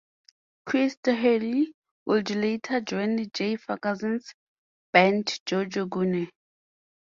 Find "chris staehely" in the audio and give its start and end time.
0.65-1.75